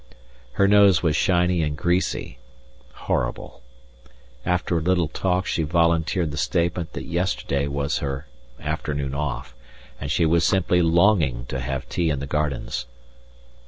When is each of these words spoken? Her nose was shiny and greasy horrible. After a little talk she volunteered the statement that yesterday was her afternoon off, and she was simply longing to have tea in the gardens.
Her 0.53 0.67
nose 0.67 1.03
was 1.03 1.15
shiny 1.15 1.61
and 1.61 1.77
greasy 1.77 2.39
horrible. 3.05 3.61
After 4.43 4.79
a 4.79 4.81
little 4.81 5.07
talk 5.07 5.45
she 5.45 5.61
volunteered 5.61 6.31
the 6.31 6.37
statement 6.37 6.93
that 6.93 7.05
yesterday 7.05 7.67
was 7.67 7.99
her 7.99 8.25
afternoon 8.59 9.13
off, 9.13 9.53
and 9.99 10.09
she 10.09 10.25
was 10.25 10.43
simply 10.43 10.81
longing 10.81 11.45
to 11.49 11.59
have 11.59 11.87
tea 11.87 12.09
in 12.09 12.17
the 12.19 12.25
gardens. 12.25 12.87